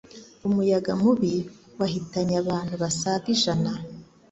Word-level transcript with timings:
Umuyaga 0.47 0.91
mubi 1.01 1.33
wahitanye 1.79 2.35
abantu 2.43 2.73
basaga 2.83 3.25
ijana 3.35 3.71